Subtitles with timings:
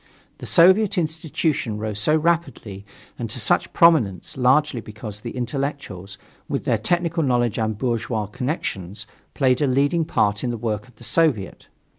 [0.39, 2.87] The soviet institution rose so rapidly,
[3.19, 6.17] and to such prominence, largely because the intellectuals,
[6.49, 10.95] with their technical knowledge and bourgeois connections, played a leading part in the work of
[10.95, 11.67] the soviet.